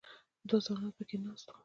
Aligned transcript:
دوه 0.47 0.59
ځوانان 0.65 0.91
په 0.97 1.03
کې 1.07 1.17
ناست 1.25 1.47
وو. 1.49 1.57